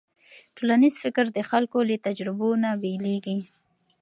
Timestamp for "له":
1.89-1.95